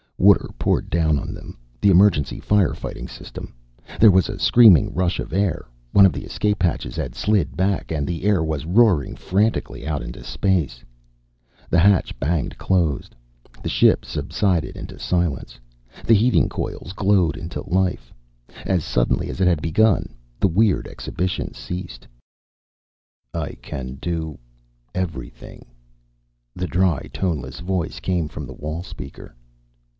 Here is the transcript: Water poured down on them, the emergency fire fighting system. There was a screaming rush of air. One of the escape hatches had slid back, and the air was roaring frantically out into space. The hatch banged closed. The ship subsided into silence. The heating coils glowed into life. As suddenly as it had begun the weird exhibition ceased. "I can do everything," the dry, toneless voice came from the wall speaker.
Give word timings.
Water 0.17 0.49
poured 0.59 0.89
down 0.91 1.17
on 1.17 1.33
them, 1.33 1.57
the 1.79 1.89
emergency 1.89 2.39
fire 2.39 2.73
fighting 2.75 3.07
system. 3.07 3.53
There 3.99 4.11
was 4.11 4.29
a 4.29 4.39
screaming 4.39 4.93
rush 4.93 5.19
of 5.19 5.33
air. 5.33 5.65
One 5.93 6.05
of 6.05 6.13
the 6.13 6.23
escape 6.25 6.61
hatches 6.61 6.95
had 6.95 7.15
slid 7.15 7.57
back, 7.57 7.91
and 7.91 8.05
the 8.07 8.23
air 8.23 8.43
was 8.43 8.65
roaring 8.65 9.15
frantically 9.15 9.85
out 9.87 10.03
into 10.03 10.23
space. 10.23 10.83
The 11.69 11.79
hatch 11.79 12.19
banged 12.19 12.57
closed. 12.57 13.15
The 13.63 13.69
ship 13.69 14.05
subsided 14.05 14.75
into 14.75 14.99
silence. 14.99 15.59
The 16.05 16.15
heating 16.15 16.49
coils 16.49 16.93
glowed 16.93 17.35
into 17.37 17.67
life. 17.67 18.13
As 18.65 18.83
suddenly 18.83 19.29
as 19.29 19.41
it 19.41 19.47
had 19.47 19.61
begun 19.61 20.15
the 20.39 20.47
weird 20.47 20.87
exhibition 20.87 21.53
ceased. 21.53 22.07
"I 23.33 23.53
can 23.61 23.95
do 23.95 24.39
everything," 24.93 25.67
the 26.55 26.67
dry, 26.67 27.07
toneless 27.11 27.59
voice 27.59 27.99
came 27.99 28.27
from 28.27 28.45
the 28.47 28.53
wall 28.53 28.81
speaker. 28.83 29.35